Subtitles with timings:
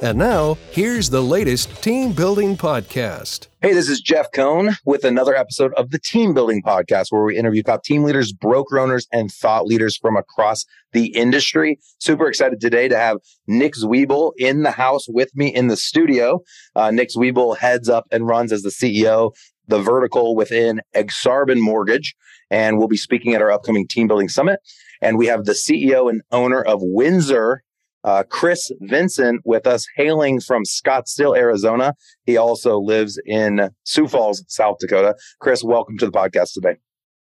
[0.00, 3.48] And now, here's the latest team building podcast.
[3.60, 7.36] Hey, this is Jeff Cohn with another episode of the Team Building Podcast, where we
[7.36, 11.80] interview top team leaders, broker owners, and thought leaders from across the industry.
[11.98, 16.42] Super excited today to have Nick Zwiebel in the house with me in the studio.
[16.76, 19.32] Uh, Nick Zwiebel heads up and runs as the CEO
[19.66, 22.14] the vertical within Aksarben Mortgage,
[22.50, 24.60] and we'll be speaking at our upcoming Team Building Summit.
[25.00, 27.62] And we have the CEO and owner of Windsor
[28.08, 31.92] uh, Chris Vinson with us, hailing from Scottsdale, Arizona.
[32.24, 35.14] He also lives in Sioux Falls, South Dakota.
[35.40, 36.76] Chris, welcome to the podcast today.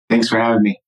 [0.09, 0.81] Thanks for having me.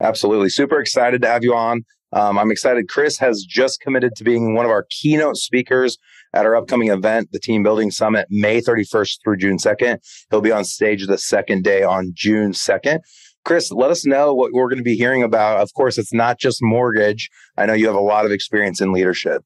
[0.00, 0.48] Absolutely.
[0.48, 1.84] Super excited to have you on.
[2.12, 2.88] Um, I'm excited.
[2.88, 5.98] Chris has just committed to being one of our keynote speakers
[6.32, 9.98] at our upcoming event, the Team Building Summit, May 31st through June 2nd.
[10.30, 13.00] He'll be on stage the second day on June 2nd.
[13.46, 15.60] Chris, let us know what we're going to be hearing about.
[15.60, 17.30] Of course, it's not just mortgage.
[17.56, 19.44] I know you have a lot of experience in leadership.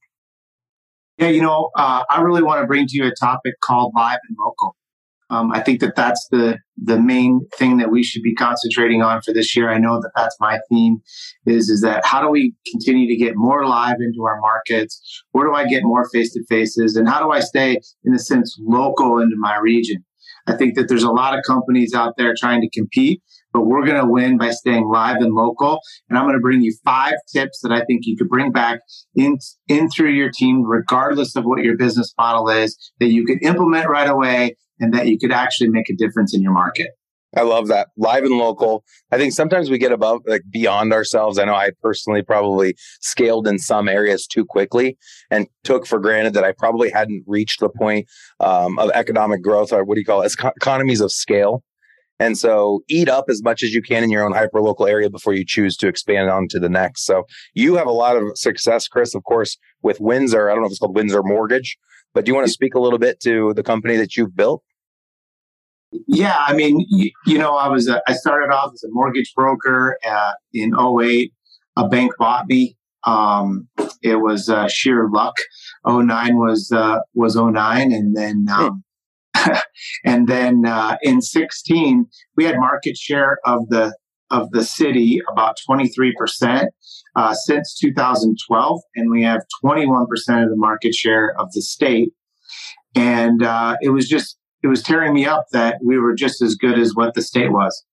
[1.19, 4.19] Yeah, you know, uh, I really want to bring to you a topic called live
[4.27, 4.75] and local.
[5.29, 9.20] Um, I think that that's the the main thing that we should be concentrating on
[9.20, 9.70] for this year.
[9.70, 11.03] I know that that's my theme
[11.45, 15.23] is is that how do we continue to get more live into our markets?
[15.33, 18.19] Where do I get more face to faces, and how do I stay in a
[18.19, 20.03] sense local into my region?
[20.47, 23.84] I think that there's a lot of companies out there trying to compete, but we're
[23.84, 25.81] going to win by staying live and local.
[26.09, 28.81] And I'm going to bring you five tips that I think you could bring back
[29.15, 33.42] in, in through your team, regardless of what your business model is, that you could
[33.42, 36.89] implement right away and that you could actually make a difference in your market.
[37.36, 37.89] I love that.
[37.97, 38.83] Live and local.
[39.13, 41.39] I think sometimes we get above, like beyond ourselves.
[41.39, 44.98] I know I personally probably scaled in some areas too quickly
[45.30, 48.08] and took for granted that I probably hadn't reached the point
[48.41, 50.35] um, of economic growth or what do you call it?
[50.57, 51.63] Economies of scale
[52.20, 55.08] and so eat up as much as you can in your own hyper local area
[55.08, 57.07] before you choose to expand on to the next.
[57.07, 60.48] So you have a lot of success, Chris, of course, with Windsor.
[60.48, 61.79] I don't know if it's called Windsor Mortgage,
[62.14, 64.63] but do you want to speak a little bit to the company that you've built?
[66.07, 69.33] Yeah, I mean, you, you know, I was a, I started off as a mortgage
[69.35, 71.33] broker uh, in 08.
[71.77, 72.77] A bank bought me.
[73.07, 73.67] Um,
[74.03, 75.35] it was uh, sheer luck.
[75.86, 78.53] 09 was uh, was 09, and then hmm.
[78.53, 78.85] um,
[80.05, 82.06] and then uh, in 16,
[82.36, 83.95] we had market share of the
[84.30, 86.70] of the city about 23 percent
[87.17, 92.12] uh, since 2012, and we have 21 percent of the market share of the state.
[92.95, 96.55] And uh, it was just it was tearing me up that we were just as
[96.55, 97.84] good as what the state was.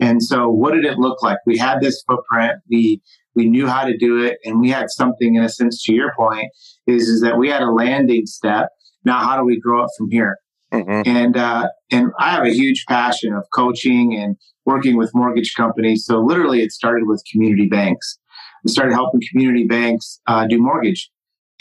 [0.00, 1.38] And so, what did it look like?
[1.46, 2.60] We had this footprint.
[2.70, 3.00] We
[3.34, 5.82] we knew how to do it, and we had something in a sense.
[5.84, 6.48] To your point,
[6.86, 8.70] is is that we had a landing step.
[9.04, 10.38] Now, how do we grow it from here?
[10.72, 11.08] Mm-hmm.
[11.08, 16.04] And uh, and I have a huge passion of coaching and working with mortgage companies.
[16.04, 18.18] So literally, it started with community banks.
[18.64, 21.10] We started helping community banks uh, do mortgage.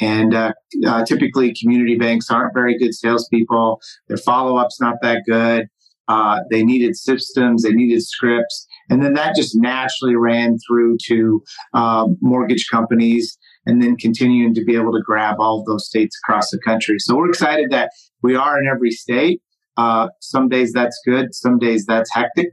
[0.01, 0.53] And uh,
[0.85, 3.79] uh typically, community banks aren't very good salespeople.
[4.07, 5.67] Their follow up's not that good.
[6.07, 11.43] Uh, they needed systems, they needed scripts, and then that just naturally ran through to
[11.73, 16.17] um, mortgage companies and then continuing to be able to grab all of those states
[16.23, 16.97] across the country.
[16.99, 19.41] So we're excited that we are in every state.
[19.77, 22.49] Uh, some days that's good, some days that's hectic.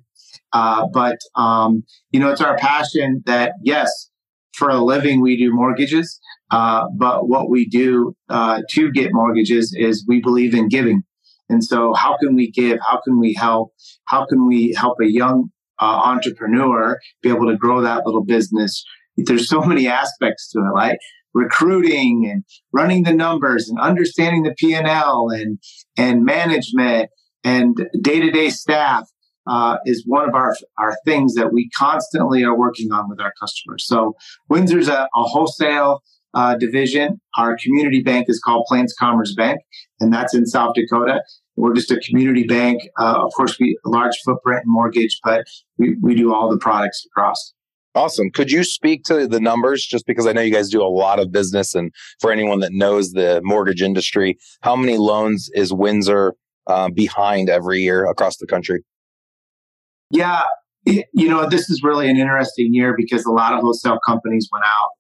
[0.53, 4.11] Uh, but, um, you know, it's our passion that, yes,
[4.55, 6.21] for a living, we do mortgages.
[6.50, 11.03] Uh, but what we do uh, to get mortgages is we believe in giving.
[11.49, 12.79] And so, how can we give?
[12.87, 13.73] How can we help?
[14.06, 15.50] How can we help a young
[15.81, 18.84] uh, entrepreneur be able to grow that little business
[19.17, 20.99] there's so many aspects to it, like
[21.34, 25.59] recruiting and running the numbers and understanding the P&L and,
[25.97, 27.11] and management
[27.44, 29.05] and day-to-day staff
[29.47, 33.32] uh, is one of our, our things that we constantly are working on with our
[33.41, 33.85] customers.
[33.87, 34.14] So
[34.49, 36.03] Windsor's a, a wholesale
[36.35, 37.20] uh, division.
[37.37, 39.61] Our community bank is called Plains Commerce Bank,
[40.00, 41.23] and that's in South Dakota.
[41.56, 42.82] We're just a community bank.
[42.99, 45.44] Uh, of course, we large footprint in mortgage, but
[45.76, 47.53] we, we do all the products across.
[47.94, 48.31] Awesome.
[48.31, 51.19] Could you speak to the numbers just because I know you guys do a lot
[51.19, 56.35] of business and for anyone that knows the mortgage industry, how many loans is Windsor
[56.67, 58.83] uh, behind every year across the country?
[60.11, 60.43] Yeah,
[60.87, 64.49] it, you know, this is really an interesting year because a lot of wholesale companies
[64.53, 64.91] went out.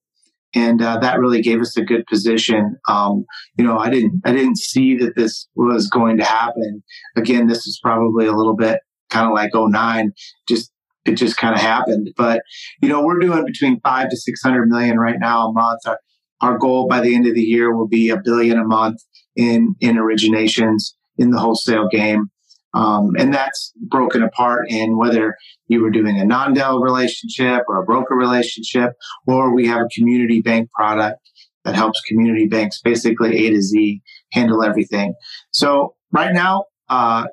[0.54, 2.76] and uh, that really gave us a good position.
[2.88, 3.24] Um,
[3.56, 6.82] you know, I didn't I didn't see that this was going to happen.
[7.16, 8.80] Again, this is probably a little bit
[9.10, 10.12] kind of like 09,
[10.48, 10.70] just
[11.04, 12.10] it just kind of happened.
[12.16, 12.42] But
[12.80, 15.80] you know, we're doing between five to six hundred million right now a month.
[15.86, 15.98] Our,
[16.40, 19.00] our goal by the end of the year will be a billion a month
[19.36, 22.30] in in originations in the wholesale game.
[22.74, 27.84] Um, and that's broken apart in whether you were doing a non-del relationship or a
[27.84, 28.92] broker relationship,
[29.26, 31.18] or we have a community bank product
[31.64, 34.00] that helps community banks basically A to Z
[34.32, 35.14] handle everything.
[35.50, 37.26] So right now, uh,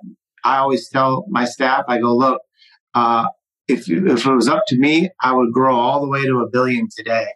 [0.43, 2.41] I always tell my staff, I go, look,
[2.93, 3.27] uh,
[3.69, 6.49] if, if it was up to me, I would grow all the way to a
[6.49, 7.27] billion today.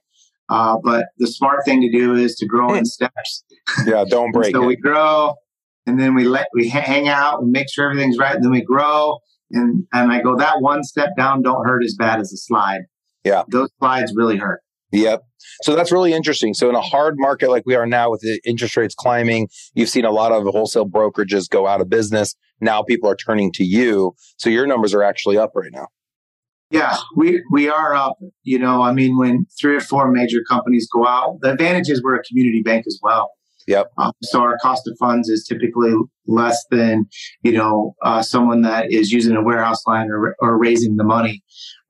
[0.50, 3.44] Uh, but the smart thing to do is to grow in steps.
[3.86, 4.54] Yeah, don't break.
[4.54, 4.68] so it.
[4.68, 5.36] we grow,
[5.86, 8.62] and then we let we hang out and make sure everything's right, and then we
[8.62, 9.20] grow.
[9.52, 12.82] And and I go that one step down don't hurt as bad as a slide.
[13.24, 14.62] Yeah, those slides really hurt.
[14.92, 15.24] Yep.
[15.64, 16.54] So that's really interesting.
[16.54, 19.90] So in a hard market like we are now with the interest rates climbing, you've
[19.90, 22.36] seen a lot of wholesale brokerages go out of business.
[22.62, 24.14] Now people are turning to you.
[24.38, 25.88] So your numbers are actually up right now.
[26.74, 28.18] Yeah, we we are up.
[28.42, 32.02] You know, I mean, when three or four major companies go out, the advantage is
[32.02, 33.30] we're a community bank as well.
[33.68, 33.92] Yep.
[33.98, 35.94] Um, so our cost of funds is typically
[36.26, 37.06] less than
[37.44, 41.44] you know uh, someone that is using a warehouse line or, or raising the money.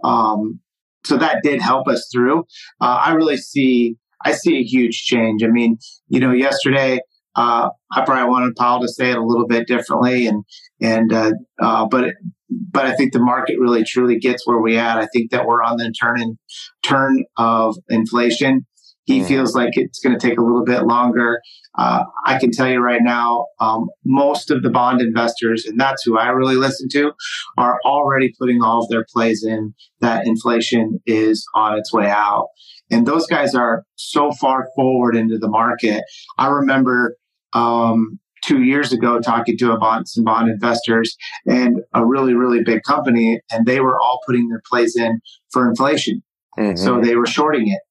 [0.03, 0.59] Um,
[1.05, 2.39] so that did help us through.
[2.81, 3.95] Uh, I really see
[4.25, 5.43] I see a huge change.
[5.43, 5.77] I mean,
[6.09, 6.99] you know, yesterday
[7.35, 10.43] uh, I probably wanted Powell to say it a little bit differently, and
[10.81, 11.31] and uh,
[11.61, 12.13] uh, but
[12.49, 14.97] but I think the market really truly gets where we at.
[14.97, 16.37] I think that we're on the turn
[16.83, 18.65] turn of inflation.
[19.05, 19.27] He mm.
[19.27, 21.41] feels like it's going to take a little bit longer.
[21.77, 26.03] Uh, I can tell you right now, um, most of the bond investors, and that's
[26.03, 27.11] who I really listen to,
[27.57, 32.47] are already putting all of their plays in that inflation is on its way out.
[32.91, 36.03] And those guys are so far forward into the market.
[36.37, 37.17] I remember
[37.53, 42.63] um, two years ago talking to a bond, some bond investors and a really, really
[42.63, 45.19] big company, and they were all putting their plays in
[45.51, 46.21] for inflation.
[46.57, 46.75] Mm-hmm.
[46.77, 47.81] So they were shorting it.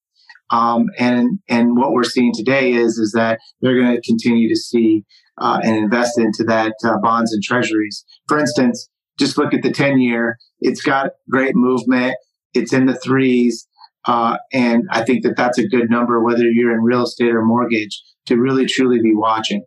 [0.50, 4.56] Um, and and what we're seeing today is is that they're going to continue to
[4.56, 5.04] see
[5.38, 8.04] uh, and invest into that uh, bonds and treasuries.
[8.28, 8.88] For instance,
[9.18, 12.16] just look at the ten year; it's got great movement.
[12.52, 13.66] It's in the threes,
[14.06, 17.42] uh, and I think that that's a good number, whether you're in real estate or
[17.42, 19.64] mortgage, to really truly be watching.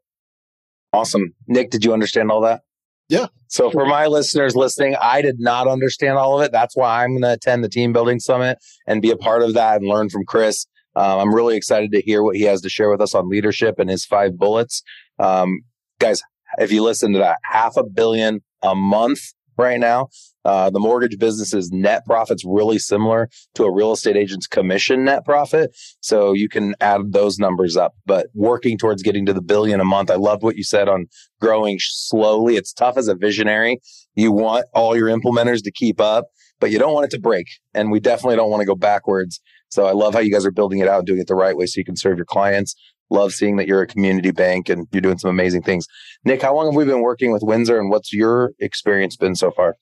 [0.96, 1.34] Awesome.
[1.48, 2.62] Nick, did you understand all that?
[3.10, 3.28] Yeah.
[3.48, 6.52] So for my listeners listening, I did not understand all of it.
[6.52, 8.58] That's why I'm going to attend the team building summit
[8.88, 10.66] and be a part of that and learn from Chris.
[10.96, 13.76] Um, I'm really excited to hear what he has to share with us on leadership
[13.78, 14.82] and his five bullets.
[15.20, 15.62] Um,
[16.00, 16.24] guys,
[16.58, 19.20] if you listen to that, half a billion a month
[19.58, 20.08] right now.
[20.46, 25.26] Uh, the mortgage business's net profit's really similar to a real estate agent's commission net
[25.26, 25.76] profit.
[26.02, 29.86] So you can add those numbers up, but working towards getting to the billion a
[29.86, 30.12] month.
[30.12, 31.08] I love what you said on
[31.42, 32.56] growing slowly.
[32.56, 33.80] It's tough as a visionary.
[34.14, 36.26] You want all your implementers to keep up,
[36.60, 37.48] but you don't want it to break.
[37.74, 39.42] And we definitely don't want to go backwards.
[39.70, 41.58] So I love how you guys are building it out, and doing it the right
[41.58, 42.76] way so you can serve your clients
[43.12, 45.86] love seeing that you're a community bank and you're doing some amazing things.
[46.24, 49.52] Nick, how long have we been working with Windsor and what's your experience been so
[49.52, 49.76] far?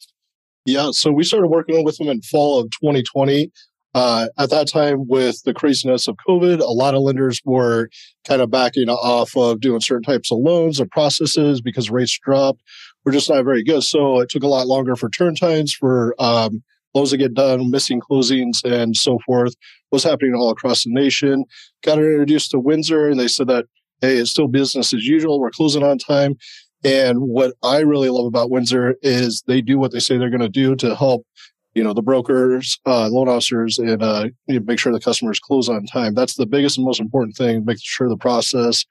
[0.65, 3.51] Yeah, so we started working with them in fall of 2020.
[3.95, 7.89] Uh, at that time, with the craziness of COVID, a lot of lenders were
[8.25, 12.61] kind of backing off of doing certain types of loans or processes because rates dropped.
[13.05, 13.83] We're just not very good.
[13.83, 16.63] So it took a lot longer for turn times, for um,
[16.95, 19.53] loans to get done, missing closings, and so forth
[19.91, 21.45] was happening all across the nation.
[21.83, 23.65] Got introduced to Windsor, and they said that,
[24.01, 25.39] hey, it's still business as usual.
[25.39, 26.35] We're closing on time.
[26.83, 30.41] And what I really love about Windsor is they do what they say they're going
[30.41, 31.25] to do to help,
[31.73, 35.85] you know, the brokers, uh, loan officers, and uh, make sure the customers close on
[35.85, 36.13] time.
[36.13, 38.85] That's the biggest and most important thing, making sure the process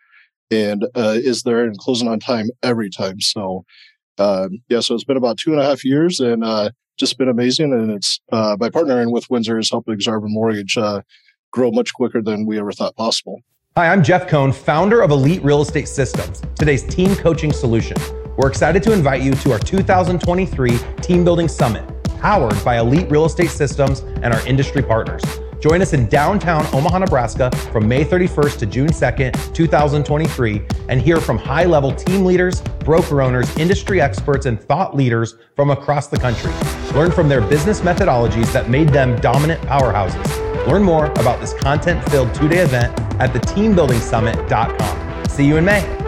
[0.51, 3.21] and uh, is there and closing on time every time.
[3.21, 3.65] So,
[4.19, 7.29] uh, yeah, so it's been about two and a half years, and uh, just been
[7.29, 7.73] amazing.
[7.73, 11.03] And it's uh, by partnering with Windsor is helping Aksarben Mortgage uh,
[11.51, 13.41] grow much quicker than we ever thought possible.
[13.75, 17.97] Hi, I'm Jeff Cohn, founder of Elite Real Estate Systems, today's team coaching solution.
[18.37, 21.83] We're excited to invite you to our 2023 Team Building Summit,
[22.21, 25.23] powered by Elite Real Estate Systems and our industry partners.
[25.63, 31.21] Join us in downtown Omaha, Nebraska from May 31st to June 2nd, 2023, and hear
[31.21, 36.19] from high level team leaders, broker owners, industry experts, and thought leaders from across the
[36.19, 36.53] country.
[36.97, 40.67] Learn from their business methodologies that made them dominant powerhouses.
[40.67, 45.29] Learn more about this content filled two day event at theteambuildingsummit.com.
[45.29, 46.02] See you in May.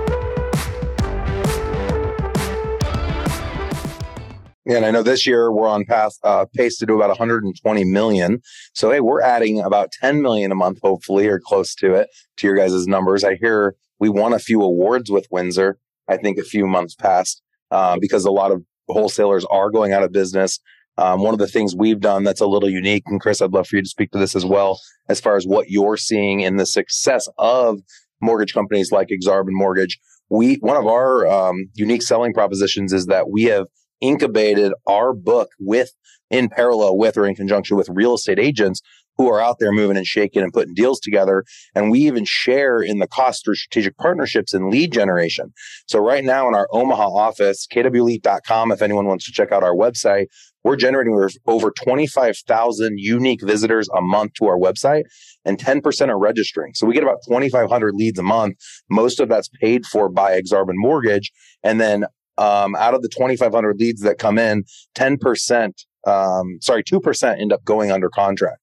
[4.66, 8.40] And I know this year we're on path uh, pace to do about 120 million.
[8.72, 12.46] So hey, we're adding about 10 million a month, hopefully, or close to it, to
[12.46, 13.24] your guys' numbers.
[13.24, 15.78] I hear we won a few awards with Windsor.
[16.08, 20.02] I think a few months past uh, because a lot of wholesalers are going out
[20.02, 20.60] of business.
[20.96, 23.66] Um, one of the things we've done that's a little unique, and Chris, I'd love
[23.66, 24.78] for you to speak to this as well,
[25.08, 27.80] as far as what you're seeing in the success of
[28.20, 29.98] mortgage companies like Aksarben Mortgage.
[30.30, 33.66] We one of our um, unique selling propositions is that we have
[34.08, 35.92] incubated our book with
[36.30, 38.80] in parallel with or in conjunction with real estate agents
[39.16, 41.44] who are out there moving and shaking and putting deals together.
[41.74, 45.52] And we even share in the cost for strategic partnerships and lead generation.
[45.86, 49.74] So right now in our Omaha office, kwelite.com, if anyone wants to check out our
[49.74, 50.26] website,
[50.64, 55.04] we're generating over 25,000 unique visitors a month to our website
[55.44, 56.72] and 10% are registering.
[56.74, 58.56] So we get about 2,500 leads a month.
[58.90, 61.30] Most of that's paid for by Aksarben Mortgage.
[61.62, 62.06] And then
[62.38, 64.64] um, out of the 2,500 leads that come in,
[64.94, 65.72] 10%,
[66.06, 68.58] um, sorry, 2% end up going under contract.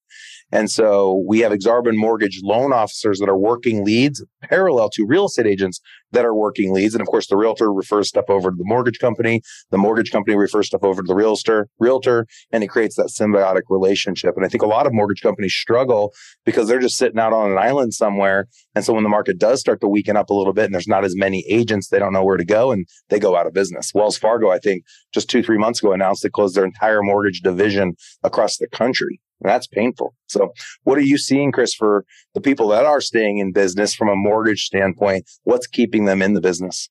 [0.52, 5.26] And so we have Aksarben mortgage loan officers that are working leads parallel to real
[5.26, 5.80] estate agents
[6.12, 6.94] that are working leads.
[6.94, 9.40] And of course, the realtor refers stuff over to the mortgage company.
[9.70, 13.62] The mortgage company refers stuff over to the realtor, realtor, and it creates that symbiotic
[13.70, 14.36] relationship.
[14.36, 16.12] And I think a lot of mortgage companies struggle
[16.44, 18.48] because they're just sitting out on an island somewhere.
[18.74, 20.86] And so when the market does start to weaken up a little bit and there's
[20.86, 23.54] not as many agents, they don't know where to go and they go out of
[23.54, 23.92] business.
[23.94, 27.40] Wells Fargo, I think just two, three months ago announced they closed their entire mortgage
[27.40, 29.20] division across the country.
[29.42, 30.14] That's painful.
[30.28, 30.52] So,
[30.84, 34.16] what are you seeing, Chris, for the people that are staying in business from a
[34.16, 35.28] mortgage standpoint?
[35.44, 36.88] What's keeping them in the business?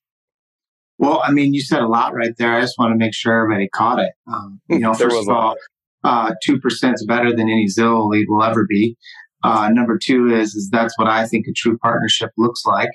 [0.98, 2.52] Well, I mean, you said a lot right there.
[2.52, 4.12] I just want to make sure everybody caught it.
[4.32, 5.56] Um, you know, first of all,
[6.04, 8.96] uh, two percent is better than any Zillow lead will ever be.
[9.42, 12.90] Uh, number two is is that's what I think a true partnership looks like.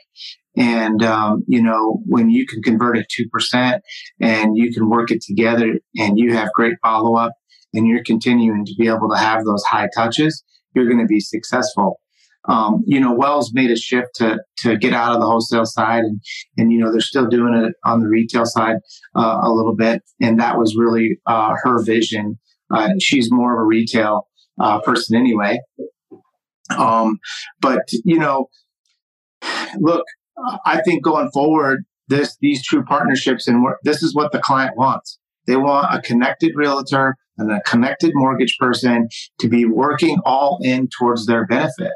[0.56, 3.84] And um, you know, when you can convert at two percent
[4.20, 7.34] and you can work it together, and you have great follow up,
[7.74, 10.44] and you're continuing to be able to have those high touches,
[10.74, 12.00] you're going to be successful.
[12.48, 16.04] Um, you know, Wells made a shift to to get out of the wholesale side,
[16.04, 16.22] and
[16.58, 18.78] and you know they're still doing it on the retail side
[19.16, 22.40] uh, a little bit, and that was really uh, her vision.
[22.74, 24.28] Uh, she's more of a retail
[24.62, 25.60] uh, person anyway.
[26.78, 27.20] Um,
[27.60, 28.48] but you know,
[29.80, 30.06] look,
[30.66, 35.20] I think going forward, this these true partnerships and this is what the client wants.
[35.46, 40.88] They want a connected realtor and a connected mortgage person to be working all in
[40.98, 41.94] towards their benefit.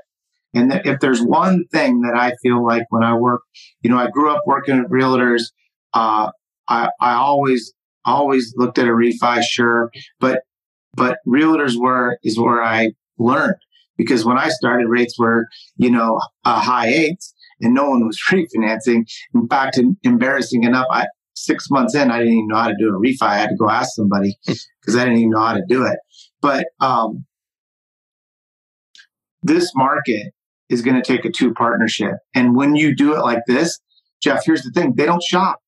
[0.54, 3.42] And if there's one thing that I feel like when I work,
[3.82, 5.44] you know, I grew up working at realtors.
[5.94, 6.32] Uh,
[6.68, 7.74] I, I always,
[8.06, 10.42] always looked at a refi, sure, but,
[10.94, 13.56] but realtors were, is where I learned
[13.98, 15.46] because when I started rates were,
[15.78, 19.04] you know, a high eights and no one was refinancing.
[19.34, 21.08] In fact, embarrassing enough, I,
[21.46, 23.22] six months in, I didn't even know how to do a refi.
[23.22, 25.98] I had to go ask somebody because I didn't even know how to do it.
[26.42, 27.26] But um,
[29.44, 30.34] this market
[30.70, 32.16] is going to take a two partnership.
[32.34, 33.80] And when you do it like this,
[34.22, 35.60] Jeff, here's the thing they don't shop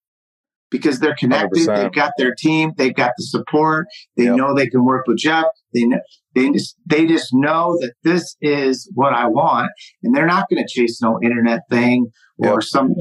[0.69, 1.67] because they're connected.
[1.67, 2.71] they have got their team.
[2.77, 3.85] They've got the support.
[4.17, 4.35] They yep.
[4.35, 5.45] know they can work with Jeff.
[5.73, 5.99] They know,
[6.33, 9.69] they just, they just know that this is what I want.
[10.01, 12.07] And they're not going to chase no internet thing
[12.39, 12.63] or yep.
[12.63, 12.95] some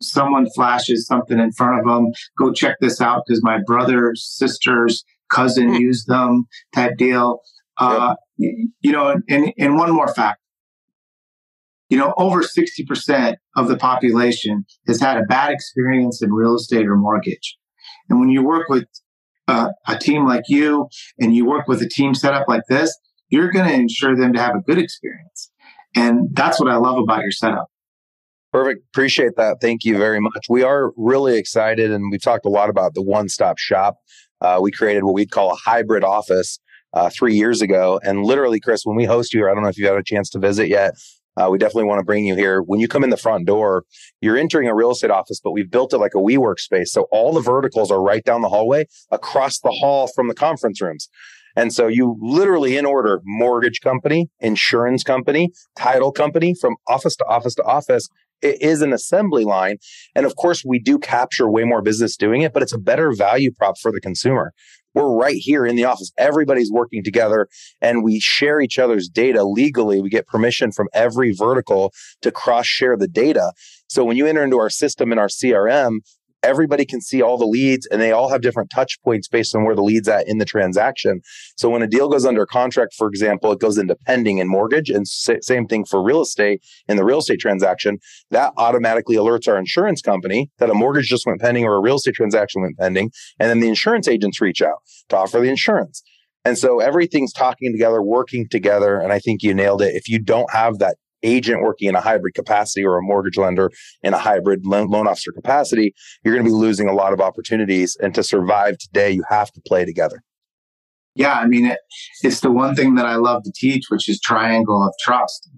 [0.00, 5.04] someone flashes something in front of them, go check this out because my brother, sister's
[5.30, 5.74] cousin hmm.
[5.74, 7.40] used them type deal.
[7.78, 8.52] Uh, yep.
[8.80, 10.40] You know, and, and one more fact.
[11.88, 16.86] You know, over 60% of the population has had a bad experience in real estate
[16.86, 17.56] or mortgage.
[18.08, 18.86] And when you work with
[19.48, 20.88] uh, a team like you
[21.18, 22.96] and you work with a team set up like this,
[23.28, 25.50] you're going to ensure them to have a good experience.
[25.96, 27.66] And that's what I love about your setup.
[28.52, 28.84] Perfect.
[28.92, 29.58] Appreciate that.
[29.60, 30.46] Thank you very much.
[30.48, 33.98] We are really excited, and we've talked a lot about the one stop shop.
[34.40, 36.58] Uh, we created what we'd call a hybrid office
[36.92, 38.00] uh, three years ago.
[38.02, 40.02] And literally, Chris, when we host you here, I don't know if you've had a
[40.02, 40.94] chance to visit yet.
[41.36, 42.60] Uh, we definitely want to bring you here.
[42.60, 43.84] When you come in the front door,
[44.20, 46.92] you're entering a real estate office, but we've built it like a WeWork space.
[46.92, 50.80] So all the verticals are right down the hallway across the hall from the conference
[50.80, 51.08] rooms.
[51.56, 57.24] And so you literally in order mortgage company, insurance company, title company from office to
[57.26, 58.08] office to office
[58.42, 59.78] it is an assembly line.
[60.14, 63.12] And of course, we do capture way more business doing it, but it's a better
[63.12, 64.52] value prop for the consumer.
[64.94, 66.10] We're right here in the office.
[66.18, 67.48] Everybody's working together
[67.80, 70.00] and we share each other's data legally.
[70.00, 71.92] We get permission from every vertical
[72.22, 73.52] to cross share the data.
[73.88, 75.98] So when you enter into our system in our CRM,
[76.42, 79.64] everybody can see all the leads and they all have different touch points based on
[79.64, 81.20] where the lead's at in the transaction.
[81.56, 84.90] So when a deal goes under contract, for example, it goes into pending and mortgage
[84.90, 87.98] and same thing for real estate in the real estate transaction,
[88.30, 91.96] that automatically alerts our insurance company that a mortgage just went pending or a real
[91.96, 93.10] estate transaction went pending.
[93.38, 94.78] And then the insurance agents reach out
[95.10, 96.02] to offer the insurance.
[96.44, 98.98] And so everything's talking together, working together.
[98.98, 99.94] And I think you nailed it.
[99.94, 103.70] If you don't have that agent working in a hybrid capacity or a mortgage lender
[104.02, 107.96] in a hybrid loan, officer capacity, you're going to be losing a lot of opportunities.
[108.00, 110.22] And to survive today, you have to play together.
[111.14, 111.78] Yeah, I mean, it,
[112.22, 115.50] it's the one thing that I love to teach, which is triangle of trust.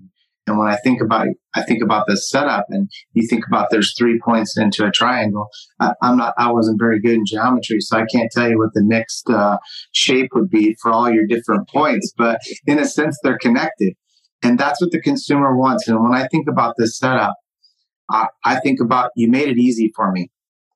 [0.47, 3.95] And when I think about I think about this setup, and you think about there's
[3.97, 5.49] three points into a triangle.
[5.79, 8.71] I, am not I wasn't very good in geometry, so I can't tell you what
[8.75, 9.59] the next uh,
[9.93, 12.13] shape would be for all your different points.
[12.17, 13.95] But in a sense, they're connected.
[14.43, 15.89] And that's what the consumer wants.
[15.89, 17.37] And when I think about this setup,
[18.11, 20.31] I, I think about you made it easy for me.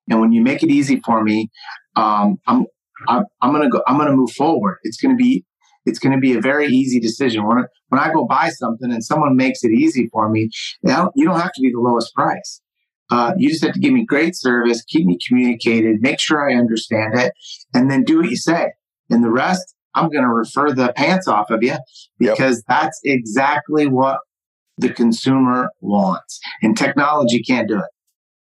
[0.09, 1.51] And when you make it easy for me,
[1.97, 2.67] um, I'm,
[3.09, 4.79] I'm, I'm going to go, I'm going to move forward.
[4.85, 5.45] It's going to be,
[5.85, 7.47] it's going to be a very easy decision.
[7.47, 10.51] When, when I go buy something and someone makes it easy for me,
[10.85, 12.61] don't, you don't have to be the lowest price.
[13.11, 16.55] Uh, you just have to give me great service, keep me communicated, make sure I
[16.55, 17.33] understand it,
[17.73, 18.73] and then do what you say.
[19.11, 21.77] And the rest, I'm going to refer the pants off of you
[22.19, 22.65] because yep.
[22.69, 24.19] that's exactly what
[24.79, 26.39] the consumer wants.
[26.63, 27.91] And technology can't do it.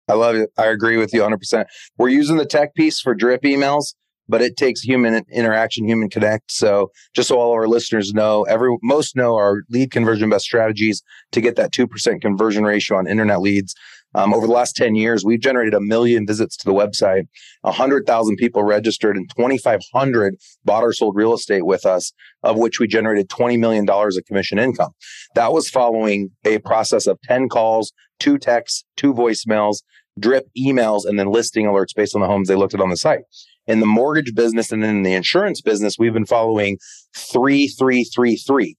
[0.09, 0.51] I love it.
[0.59, 1.65] I agree with you 100%.
[1.99, 3.95] We're using the tech piece for drip emails,
[4.29, 6.53] but it takes human interaction, human connect.
[6.53, 11.03] So just so all our listeners know, every most know our lead conversion best strategies
[11.33, 13.75] to get that 2% conversion ratio on internet leads.
[14.15, 17.25] Um, over the last 10 years, we've generated a million visits to the website,
[17.63, 22.87] 100,000 people registered, and 2,500 bought or sold real estate with us, of which we
[22.87, 24.93] generated $20 million of commission income.
[25.35, 29.83] That was following a process of 10 calls, two texts, two voicemails,
[30.19, 32.97] drip emails, and then listing alerts based on the homes they looked at on the
[32.97, 33.21] site.
[33.67, 36.79] In the mortgage business and in the insurance business, we've been following
[37.15, 38.77] 3333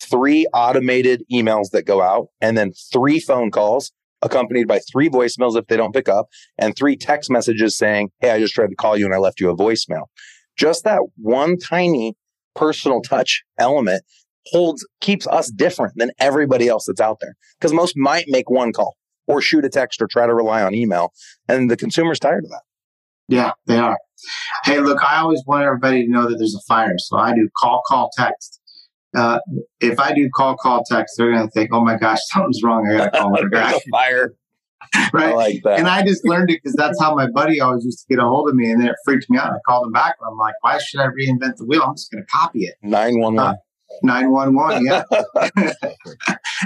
[0.00, 5.56] three automated emails that go out and then three phone calls accompanied by three voicemails
[5.56, 8.76] if they don't pick up and three text messages saying, Hey, I just tried to
[8.76, 10.06] call you and I left you a voicemail.
[10.56, 12.14] Just that one tiny
[12.54, 14.02] personal touch element
[14.46, 17.34] holds, keeps us different than everybody else that's out there.
[17.58, 18.96] Because most might make one call
[19.26, 21.12] or shoot a text or try to rely on email.
[21.48, 22.62] And the consumer's tired of that.
[23.28, 23.98] Yeah, they are.
[24.64, 26.94] Hey, look, I always want everybody to know that there's a fire.
[26.98, 28.57] So I do call, call, text
[29.16, 29.38] uh,
[29.80, 32.88] if I do call, call, text, they're going to think, oh my gosh, something's wrong.
[32.88, 33.78] I got to call my guy.
[33.90, 34.34] fire.
[35.12, 35.30] right.
[35.30, 35.78] I like that.
[35.78, 38.26] And I just learned it because that's how my buddy always used to get a
[38.26, 38.70] hold of me.
[38.70, 39.50] And then it freaked me out.
[39.50, 40.14] I called him back.
[40.20, 41.82] And I'm like, why should I reinvent the wheel?
[41.82, 42.76] I'm just going to copy it.
[42.82, 43.38] 911.
[43.38, 43.54] Uh,
[44.02, 44.86] 911.
[44.86, 45.02] Yeah.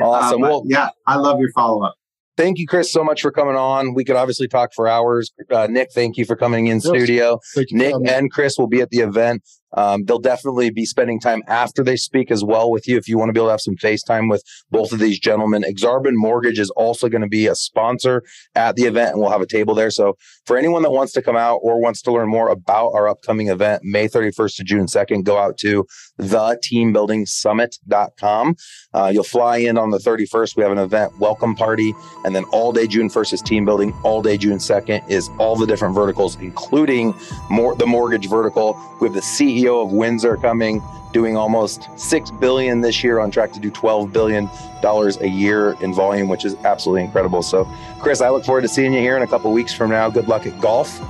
[0.02, 0.42] awesome.
[0.42, 1.94] Uh, well, yeah, I love your follow up.
[2.36, 3.94] Thank you, Chris, so much for coming on.
[3.94, 5.32] We could obviously talk for hours.
[5.50, 6.86] Uh, Nick, thank you for coming in yes.
[6.86, 7.40] studio.
[7.70, 9.42] Nick and Chris will be at the event.
[9.74, 13.18] Um, they'll definitely be spending time after they speak as well with you if you
[13.18, 15.62] want to be able to have some FaceTime with both of these gentlemen.
[15.62, 18.22] Aksarben Mortgage is also going to be a sponsor
[18.54, 19.90] at the event and we'll have a table there.
[19.90, 23.08] So for anyone that wants to come out or wants to learn more about our
[23.08, 25.86] upcoming event, May 31st to June 2nd, go out to
[26.20, 28.56] theteambuildingsummit.com.
[28.94, 30.56] Uh, you'll fly in on the 31st.
[30.56, 31.94] We have an event welcome party.
[32.24, 33.92] And then all day June 1st is team building.
[34.02, 37.14] All day June 2nd is all the different verticals, including
[37.50, 38.78] more the mortgage vertical.
[39.00, 43.30] We have the CEO CEO of Windsor coming, doing almost six billion this year, on
[43.30, 44.48] track to do twelve billion
[44.80, 47.42] dollars a year in volume, which is absolutely incredible.
[47.42, 47.64] So,
[48.00, 50.10] Chris, I look forward to seeing you here in a couple weeks from now.
[50.10, 51.00] Good luck at golf,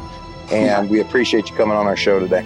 [0.52, 2.44] and we appreciate you coming on our show today.